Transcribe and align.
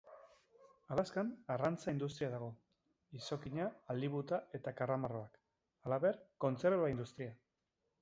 Alaskan 0.95 1.29
arrantza 1.55 1.93
industria 1.97 2.31
dago: 2.37 2.49
izokina, 3.21 3.69
halibuta 3.93 4.43
eta 4.61 4.77
karramarroak; 4.83 5.41
halaber, 5.87 6.23
kontserba 6.49 6.93
industria. 6.99 7.43